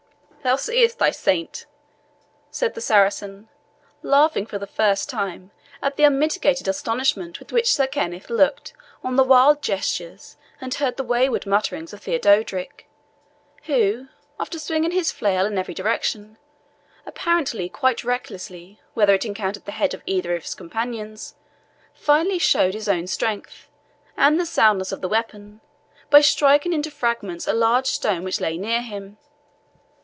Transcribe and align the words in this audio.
"Thou 0.43 0.55
seest 0.55 0.97
thy 0.97 1.11
saint," 1.11 1.67
said 2.49 2.73
the 2.73 2.81
Saracen, 2.81 3.47
laughing, 4.01 4.47
for 4.47 4.57
the 4.57 4.65
first 4.65 5.07
time, 5.07 5.51
at 5.83 5.97
the 5.97 6.03
unmitigated 6.03 6.67
astonishment 6.67 7.37
with 7.37 7.51
which 7.51 7.71
Sir 7.71 7.85
Kenneth 7.85 8.27
looked 8.31 8.73
on 9.03 9.17
the 9.17 9.23
wild 9.23 9.61
gestures 9.61 10.37
and 10.59 10.73
heard 10.73 10.97
the 10.97 11.03
wayward 11.03 11.45
muttering 11.45 11.83
of 11.83 12.01
Theodorick, 12.01 12.87
who, 13.65 14.07
after 14.39 14.57
swinging 14.57 14.89
his 14.89 15.11
flail 15.11 15.45
in 15.45 15.59
every 15.59 15.75
direction, 15.75 16.39
apparently 17.05 17.69
quite 17.69 18.03
reckless 18.03 18.51
whether 18.95 19.13
it 19.13 19.25
encountered 19.25 19.65
the 19.65 19.71
head 19.73 19.93
of 19.93 20.01
either 20.07 20.35
of 20.35 20.41
his 20.41 20.55
companions, 20.55 21.35
finally 21.93 22.39
showed 22.39 22.73
his 22.73 22.89
own 22.89 23.05
strength, 23.05 23.67
and 24.17 24.39
the 24.39 24.47
soundness 24.47 24.91
of 24.91 25.01
the 25.01 25.07
weapon, 25.07 25.61
by 26.09 26.19
striking 26.19 26.73
into 26.73 26.89
fragments 26.89 27.45
a 27.47 27.53
large 27.53 27.85
stone 27.85 28.23
which 28.23 28.41
lay 28.41 28.57
near 28.57 28.81
him. 28.81 29.17